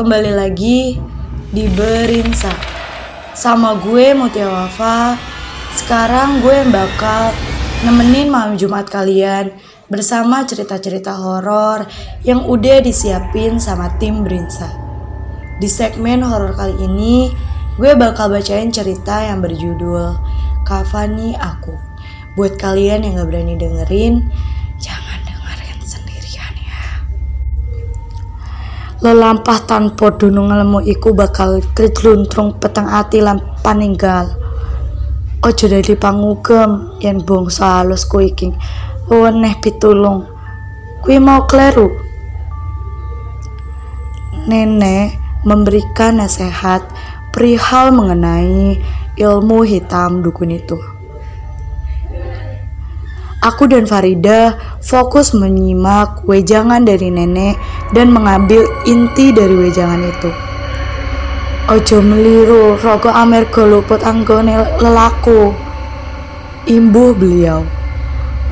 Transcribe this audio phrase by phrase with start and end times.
[0.00, 0.96] kembali lagi
[1.52, 2.48] di Berinsa.
[3.36, 5.12] Sama gue Mutia Wafa.
[5.76, 7.36] Sekarang gue yang bakal
[7.84, 9.52] nemenin malam Jumat kalian
[9.92, 11.84] Bersama cerita-cerita horor
[12.24, 14.72] yang udah disiapin sama tim Berinsa.
[15.60, 17.28] Di segmen horor kali ini
[17.76, 20.16] Gue bakal bacain cerita yang berjudul
[20.64, 21.76] Kavani Aku.
[22.40, 24.24] Buat kalian yang gak berani dengerin
[29.00, 34.28] lelampah tanpa dunung ngelemu iku bakal kejluntrung peteng ati lan paninggal.
[35.40, 38.52] Ojo dadi pangugem yen bangsa halus ku iki.
[39.08, 40.28] Weneh pitulung.
[41.00, 41.88] Kuwi mau kleru?
[44.44, 45.16] Nenek
[45.48, 46.84] memberikan nasihat
[47.32, 48.76] perihal mengenai
[49.16, 50.76] ilmu hitam dukun itu
[53.40, 57.56] Aku dan Farida fokus menyimak wejangan dari nenek
[57.96, 60.30] dan mengambil inti dari wejangan itu.
[61.72, 65.56] Ojo meliru rogo amerga luput anggone lelaku.
[66.68, 67.64] Imbuh beliau.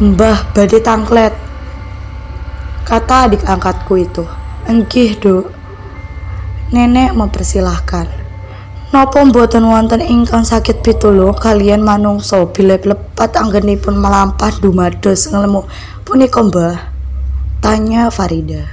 [0.00, 1.36] Mbah badhe tangklet.
[2.88, 4.24] Kata adik angkatku itu.
[4.64, 5.52] Engkih, Duk.
[6.72, 8.27] Nenek mempersilahkan.
[8.88, 15.68] Napa mboten wonten ingkang sakit pitulung kalian manungsa bila lepat anggenipun melampah dumados ngelemu
[16.08, 16.88] punika Mbah?
[17.60, 18.64] Tanya Farida.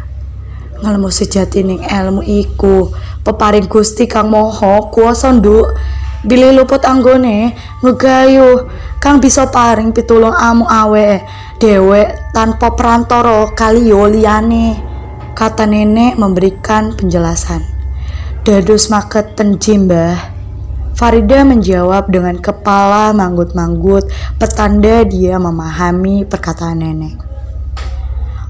[0.80, 2.96] Ngelemu sejatining ilmu iku
[3.28, 5.76] peparing Gusti Kang Moho kuwasa nduk
[6.24, 7.52] bilih luput anggone
[7.84, 8.72] ngegayuh
[9.04, 11.28] kang bisa paring pitulung amu awe
[11.60, 14.80] dewek tanpa perantara kaliyo liyane
[15.36, 17.75] kata nenek memberikan penjelasan
[18.46, 20.22] Dados maketen Jimbah.
[20.94, 24.06] Farida menjawab dengan kepala manggut-manggut,
[24.38, 27.18] petanda dia memahami perkataan nenek.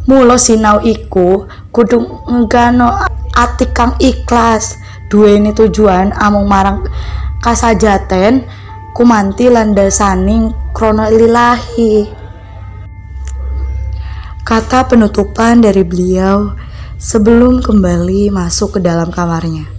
[0.03, 2.91] Mulo sinau iku kudu ngegano
[3.39, 4.75] ati kang ikhlas,
[5.07, 6.83] duweni tujuan amung marang
[7.39, 8.43] kasajaten
[8.91, 12.03] kumanti landasaning krono lillahi.
[14.43, 16.51] Kata penutupan dari beliau
[16.99, 19.74] sebelum kembali masuk ke dalam kamarnya.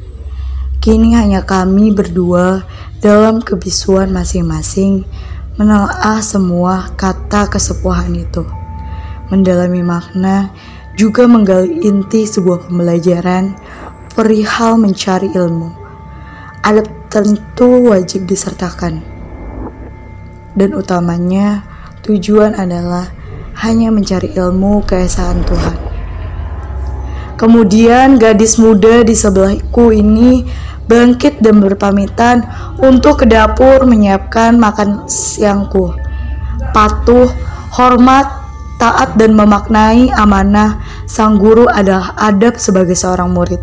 [0.87, 2.63] Kini hanya kami berdua
[3.03, 5.03] dalam kebisuan masing-masing
[5.59, 8.47] menelaah semua kata kesepuhan itu.
[9.27, 10.55] Mendalami makna,
[10.95, 13.59] juga menggali inti sebuah pembelajaran
[14.15, 15.75] perihal mencari ilmu.
[16.63, 19.03] Adab tentu wajib disertakan.
[20.55, 21.67] Dan utamanya,
[22.07, 23.11] tujuan adalah
[23.59, 25.86] hanya mencari ilmu keesaan Tuhan.
[27.37, 30.45] Kemudian gadis muda di sebelahku ini
[30.89, 32.49] bangkit dan berpamitan
[32.81, 35.93] untuk ke dapur menyiapkan makan siangku.
[36.73, 37.29] Patuh,
[37.77, 38.25] hormat,
[38.81, 43.61] taat dan memaknai amanah sang guru adalah adab sebagai seorang murid.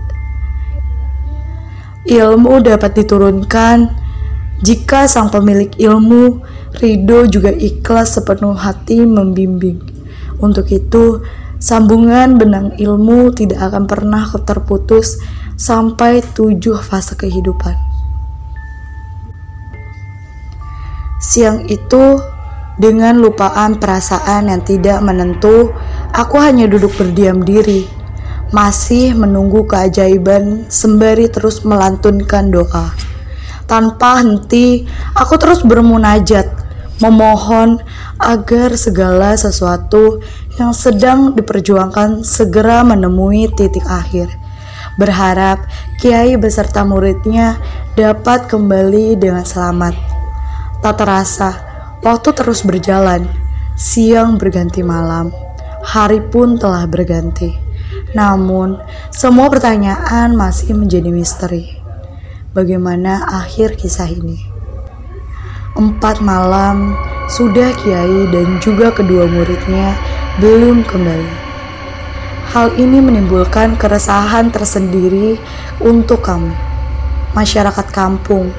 [2.03, 3.78] Ilmu dapat diturunkan
[4.62, 6.44] jika sang pemilik ilmu
[6.78, 9.79] ridho juga ikhlas sepenuh hati membimbing.
[10.44, 11.23] Untuk itu,
[11.63, 15.16] sambungan benang ilmu tidak akan pernah terputus
[15.56, 17.79] sampai tujuh fase kehidupan.
[21.24, 22.19] Siang itu,
[22.75, 25.72] dengan lupaan perasaan yang tidak menentu,
[26.12, 27.88] aku hanya duduk berdiam diri,
[28.51, 32.91] masih menunggu keajaiban sembari terus melantunkan doa.
[33.72, 34.84] Tanpa henti,
[35.16, 36.62] aku terus bermunajat,
[37.02, 37.81] memohon
[38.22, 40.22] agar segala sesuatu
[40.62, 44.30] yang sedang diperjuangkan segera menemui titik akhir
[44.98, 45.66] berharap
[45.98, 47.58] kiai beserta muridnya
[47.98, 49.96] dapat kembali dengan selamat.
[50.84, 51.52] Tak terasa,
[52.04, 53.25] waktu terus berjalan,
[53.80, 55.31] siang berganti malam,
[55.81, 57.56] hari pun telah berganti.
[58.14, 58.78] Namun,
[59.10, 61.81] semua pertanyaan masih menjadi misteri.
[62.54, 64.53] Bagaimana akhir kisah ini?
[65.73, 66.94] Empat malam,
[67.25, 69.98] sudah kiai dan juga kedua muridnya
[70.38, 71.33] belum kembali.
[72.53, 75.42] Hal ini menimbulkan keresahan tersendiri
[75.81, 76.53] untuk kami,
[77.33, 78.53] masyarakat kampung.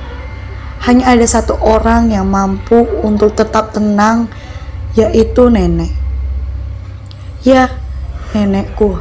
[0.83, 4.27] Hanya ada satu orang yang mampu untuk tetap tenang,
[4.99, 5.94] yaitu nenek.
[7.47, 7.71] Ya,
[8.35, 8.99] nenekku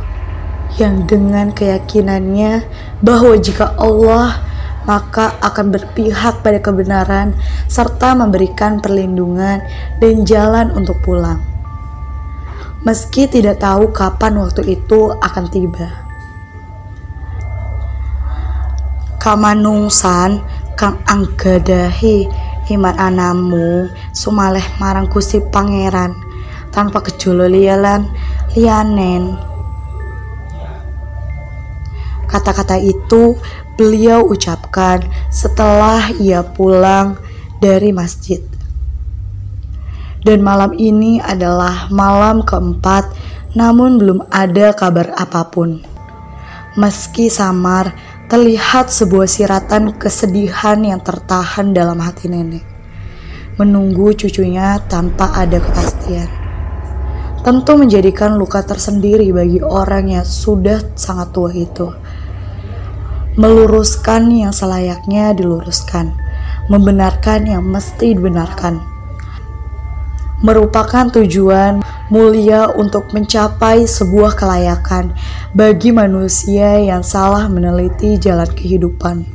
[0.77, 2.61] yang dengan keyakinannya
[3.01, 4.52] bahwa jika Allah
[4.83, 7.35] maka akan berpihak pada kebenaran
[7.67, 9.63] serta memberikan perlindungan
[9.99, 11.53] dan jalan untuk pulang
[12.83, 15.87] meski tidak tahu kapan waktu itu akan tiba.
[19.23, 20.43] Kamanungsan
[20.75, 22.27] kang anggadahi
[22.75, 26.11] iman anamu sumaleh marang Gusti Pangeran
[26.75, 28.03] tanpa kejolo lialan
[28.51, 29.39] lianen
[32.27, 33.37] Kata-kata itu
[33.77, 35.01] beliau ucapkan
[35.33, 37.17] setelah ia pulang
[37.59, 38.41] dari masjid.
[40.23, 43.11] Dan malam ini adalah malam keempat,
[43.59, 45.83] namun belum ada kabar apa pun.
[46.79, 47.91] Meski samar,
[48.31, 52.63] terlihat sebuah siratan kesedihan yang tertahan dalam hati nenek.
[53.59, 56.25] Menunggu cucunya tanpa ada kepastian.
[57.43, 61.91] Tentu menjadikan luka tersendiri bagi orang yang sudah sangat tua itu.
[63.33, 66.13] Meluruskan yang selayaknya diluruskan,
[66.69, 68.77] membenarkan yang mesti dibenarkan.
[70.45, 71.81] Merupakan tujuan
[72.13, 75.17] mulia untuk mencapai sebuah kelayakan
[75.57, 79.25] bagi manusia yang salah meneliti jalan kehidupan.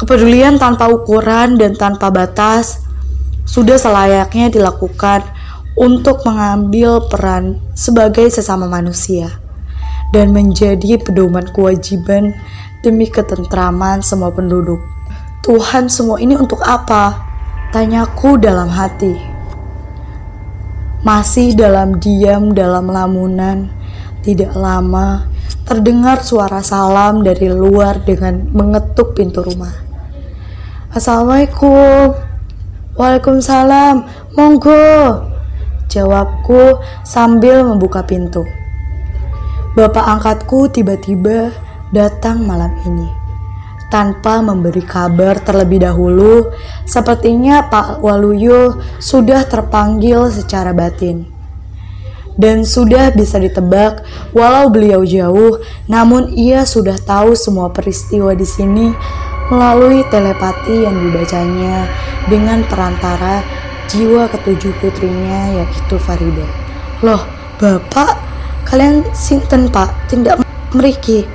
[0.00, 2.80] Kepedulian tanpa ukuran dan tanpa batas
[3.44, 5.20] sudah selayaknya dilakukan
[5.76, 9.49] untuk mengambil peran sebagai sesama manusia
[10.10, 12.34] dan menjadi pedoman kewajiban
[12.82, 14.82] demi ketentraman semua penduduk.
[15.46, 17.26] Tuhan, semua ini untuk apa?
[17.70, 19.30] Tanyaku dalam hati
[21.00, 23.72] masih dalam diam dalam lamunan.
[24.20, 25.24] Tidak lama,
[25.64, 29.72] terdengar suara salam dari luar dengan mengetuk pintu rumah.
[30.92, 32.12] Assalamualaikum.
[33.00, 34.04] Waalaikumsalam.
[34.36, 35.24] Monggo.
[35.88, 38.44] Jawabku sambil membuka pintu.
[39.70, 41.54] Bapak angkatku tiba-tiba
[41.94, 43.20] datang malam ini
[43.90, 46.54] tanpa memberi kabar terlebih dahulu,
[46.86, 51.26] sepertinya Pak Waluyo sudah terpanggil secara batin.
[52.38, 58.94] Dan sudah bisa ditebak, walau beliau jauh, namun ia sudah tahu semua peristiwa di sini
[59.50, 61.90] melalui telepati yang dibacanya
[62.30, 63.42] dengan perantara
[63.90, 66.46] jiwa ketujuh putrinya yaitu Farida.
[67.02, 67.26] Loh,
[67.58, 68.29] Bapak,
[68.70, 70.06] kalian sinten Pak?
[70.06, 70.38] Tidak
[70.78, 71.26] meriki.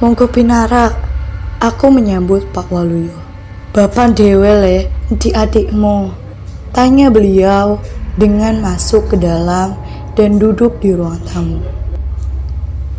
[0.00, 0.88] Monggo pinara
[1.60, 3.12] Aku menyambut Pak Waluyo.
[3.76, 6.08] Bapak Dewele di adikmu.
[6.72, 7.76] Tanya beliau
[8.16, 9.76] dengan masuk ke dalam
[10.16, 11.60] dan duduk di ruang tamu.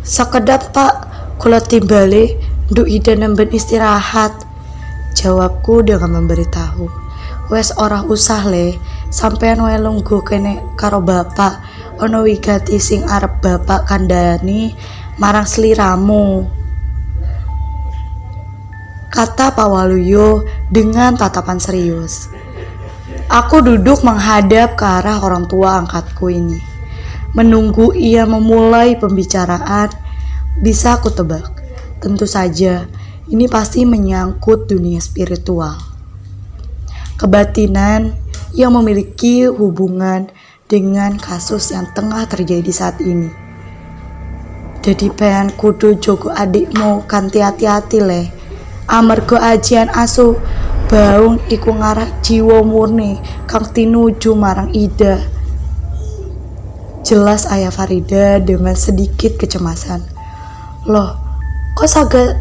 [0.06, 0.94] Sekedap pak,
[1.42, 2.38] kula timbali,
[2.70, 4.30] nduk ida nemben istirahat.
[5.18, 6.86] Jawabku dengan memberitahu.
[7.50, 8.78] Wes ora usah le,
[9.10, 9.74] sampean wae
[10.22, 11.58] kene karo bapak.
[12.00, 14.72] Ono wigati sing arep bapak kandani
[15.20, 16.48] marang sliramu
[19.12, 22.32] kata Pak Waluyo dengan tatapan serius.
[23.28, 26.56] Aku duduk menghadap ke arah orang tua angkatku ini.
[27.36, 29.92] Menunggu ia memulai pembicaraan,
[30.64, 31.60] bisa aku tebak.
[32.00, 32.88] Tentu saja,
[33.28, 35.76] ini pasti menyangkut dunia spiritual.
[37.20, 38.16] Kebatinan
[38.56, 40.28] yang memiliki hubungan
[40.72, 43.28] dengan kasus yang tengah terjadi saat ini.
[44.80, 48.26] Jadi pengen kudu jogo adikmu kanti hati-hati leh
[48.88, 50.34] amarga ajian asu
[50.90, 55.20] baung iku ngarah jiwa murni kang tinuju marang Ida.
[57.04, 60.00] Jelas ayah Farida dengan sedikit kecemasan.
[60.88, 61.14] Loh
[61.76, 62.34] kok saga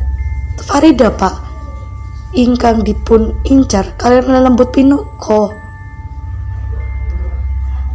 [0.64, 1.52] Farida pak?
[2.32, 4.72] Ingkang dipun incar kalian lembut
[5.20, 5.61] kok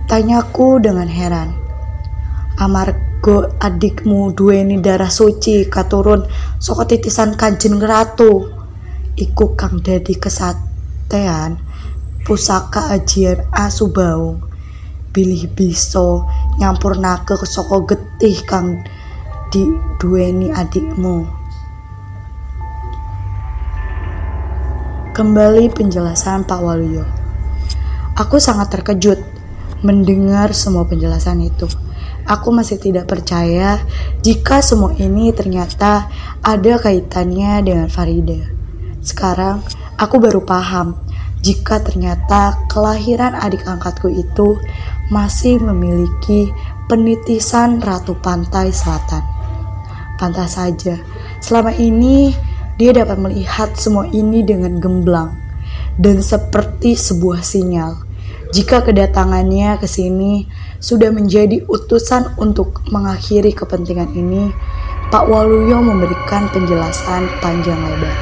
[0.06, 1.66] tanyaku dengan heran
[2.56, 6.24] Amar Go adikmu duweni darah suci katurun
[6.62, 8.48] saka titisan Kanjeng Ratu.
[9.18, 11.58] Iku kang dadi kesatean
[12.22, 14.40] pusaka ajian asu baung.
[15.10, 16.22] Bilih bisa
[16.62, 18.86] nyampurnake saka getih kang
[19.98, 21.26] duweni adikmu.
[25.18, 27.02] Kembali penjelasan Pak Waluyo.
[28.16, 29.18] Aku sangat terkejut
[29.84, 31.68] mendengar semua penjelasan itu.
[32.26, 33.78] Aku masih tidak percaya
[34.22, 36.10] jika semua ini ternyata
[36.42, 38.50] ada kaitannya dengan Farida.
[38.98, 39.62] Sekarang
[39.94, 40.98] aku baru paham
[41.38, 44.58] jika ternyata kelahiran adik angkatku itu
[45.14, 46.50] masih memiliki
[46.90, 49.22] penitisan Ratu Pantai Selatan.
[50.18, 50.98] Pantas saja,
[51.38, 52.34] selama ini
[52.74, 55.38] dia dapat melihat semua ini dengan gemblang
[56.00, 58.05] dan seperti sebuah sinyal
[58.54, 60.46] jika kedatangannya ke sini
[60.78, 64.54] sudah menjadi utusan untuk mengakhiri kepentingan ini,
[65.10, 68.14] Pak Waluyo memberikan penjelasan panjang lebar.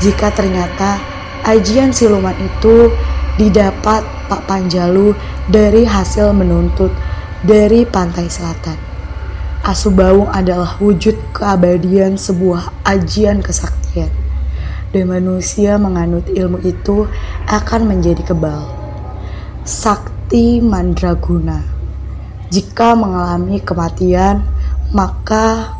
[0.00, 0.96] Jika ternyata
[1.44, 2.88] ajian siluman itu
[3.36, 4.00] didapat
[4.32, 5.12] Pak Panjalu
[5.52, 6.92] dari hasil menuntut
[7.44, 8.80] dari pantai selatan.
[9.60, 14.08] Asubaung adalah wujud keabadian sebuah ajian kesaktian.
[14.88, 17.04] Dan manusia menganut ilmu itu
[17.44, 18.77] akan menjadi kebal
[19.68, 21.60] sakti mandraguna.
[22.48, 24.40] Jika mengalami kematian,
[24.96, 25.76] maka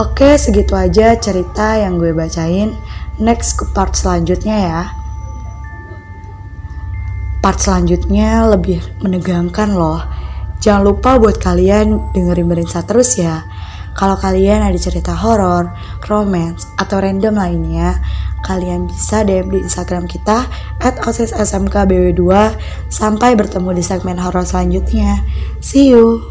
[0.00, 2.72] Oke, segitu aja cerita yang gue bacain.
[3.20, 4.82] Next ke part selanjutnya ya.
[7.44, 10.00] Part selanjutnya lebih menegangkan loh.
[10.64, 13.44] Jangan lupa buat kalian dengerin Berinsa terus ya.
[13.98, 15.70] Kalau kalian ada cerita horor,
[16.06, 17.98] romance, atau random lainnya,
[18.46, 20.46] kalian bisa DM di Instagram kita
[20.80, 22.22] at osissmkbw2.
[22.88, 25.20] Sampai bertemu di segmen horor selanjutnya.
[25.58, 26.29] See you!